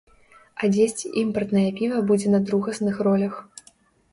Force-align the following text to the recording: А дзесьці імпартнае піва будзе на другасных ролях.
А 0.61 0.69
дзесьці 0.75 1.11
імпартнае 1.23 1.65
піва 1.81 1.99
будзе 2.13 2.27
на 2.37 2.41
другасных 2.49 2.95
ролях. 3.11 3.33